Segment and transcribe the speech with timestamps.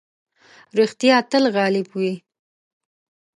[0.77, 2.13] رښتيا تل غالب وي.